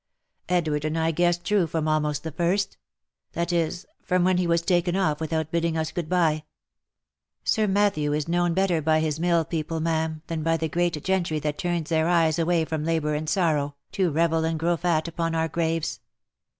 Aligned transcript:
Edward 0.49 0.83
and 0.83 0.97
I 0.97 1.11
guessed 1.11 1.45
true 1.45 1.67
from 1.67 1.87
almost 1.87 2.23
the 2.23 2.31
first; 2.31 2.75
that 3.33 3.53
is, 3.53 3.85
from 4.01 4.23
when 4.23 4.37
he 4.39 4.47
was 4.47 4.63
taken 4.63 4.95
off 4.95 5.19
without 5.21 5.51
bidding 5.51 5.77
us 5.77 5.91
good 5.91 6.09
bye. 6.09 6.43
Sir 7.43 7.67
Mat 7.67 7.93
thew 7.93 8.11
is 8.11 8.27
known 8.27 8.55
better 8.55 8.81
by 8.81 8.99
his 8.99 9.19
mill 9.19 9.45
people, 9.45 9.79
ma'am, 9.79 10.23
than 10.25 10.41
by 10.41 10.57
the 10.57 10.67
great 10.67 11.03
gentry 11.03 11.37
that 11.41 11.59
turns 11.59 11.89
their 11.91 12.07
eyes 12.09 12.39
away 12.39 12.65
from 12.65 12.83
labour 12.83 13.13
and 13.13 13.29
sorrow, 13.29 13.75
to 13.91 14.09
revel 14.09 14.43
and. 14.43 14.57
grow 14.57 14.75
fat 14.75 15.07
upon 15.07 15.35
our 15.35 15.47
graves. 15.47 15.99